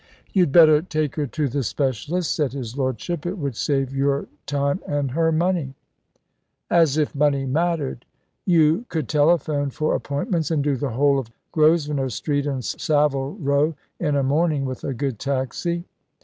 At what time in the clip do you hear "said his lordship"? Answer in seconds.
2.33-3.23